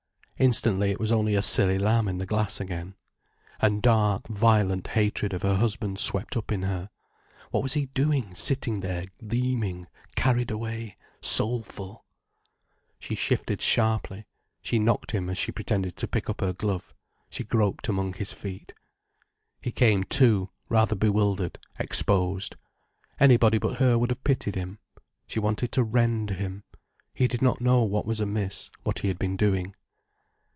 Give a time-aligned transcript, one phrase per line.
[0.39, 2.95] Instantly, it was only a silly lamb in the glass again.
[3.59, 6.89] And dark, violent hatred of her husband swept up in her.
[7.51, 9.85] What was he doing, sitting there gleaming,
[10.15, 12.05] carried away, soulful?
[12.99, 14.25] She shifted sharply,
[14.63, 16.91] she knocked him as she pretended to pick up her glove,
[17.29, 18.73] she groped among his feet.
[19.61, 22.55] He came to, rather bewildered, exposed.
[23.19, 24.79] Anybody but her would have pitied him.
[25.27, 26.63] She wanted to rend him.
[27.13, 29.75] He did not know what was amiss, what he had been doing.